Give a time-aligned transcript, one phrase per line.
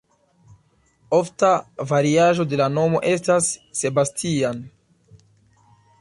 [1.17, 1.51] Ofta
[1.91, 3.51] variaĵo de la nomo estas
[3.83, 4.65] "Sebastian".